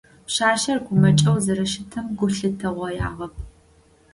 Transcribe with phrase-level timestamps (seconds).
[0.25, 3.33] Пшъашъэр гумэкӏэу зэрэщытым гу лъытэгъоягъэп.